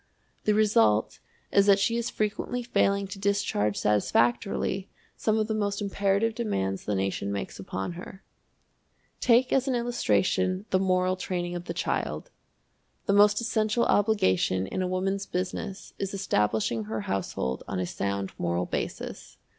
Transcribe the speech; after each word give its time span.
The 0.45 0.53
result 0.55 1.19
is 1.51 1.67
that 1.67 1.77
she 1.77 1.95
is 1.95 2.09
frequently 2.09 2.63
failing 2.63 3.05
to 3.05 3.19
discharge 3.19 3.77
satisfactorily 3.77 4.89
some 5.15 5.37
of 5.37 5.45
the 5.45 5.53
most 5.53 5.79
imperative 5.79 6.33
demands 6.33 6.85
the 6.85 6.95
nation 6.95 7.31
makes 7.31 7.59
upon 7.59 7.91
her. 7.91 8.23
Take 9.19 9.53
as 9.53 9.67
an 9.67 9.75
illustration 9.75 10.65
the 10.71 10.79
moral 10.79 11.17
training 11.17 11.53
of 11.55 11.65
the 11.65 11.75
child. 11.75 12.31
The 13.05 13.13
most 13.13 13.41
essential 13.41 13.85
obligation 13.85 14.65
in 14.65 14.81
a 14.81 14.87
Woman's 14.87 15.27
Business 15.27 15.93
is 15.99 16.15
establishing 16.15 16.85
her 16.85 17.01
household 17.01 17.61
on 17.67 17.79
a 17.79 17.85
sound 17.85 18.31
moral 18.39 18.65
basis. 18.65 19.37